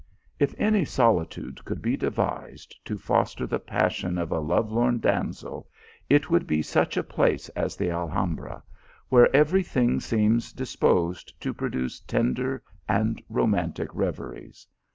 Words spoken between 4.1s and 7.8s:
of a lovelorn damsel, it would be such a place as